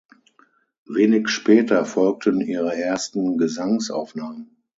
[0.87, 4.57] Wenig später folgten ihre ersten Gesangsaufnahmen.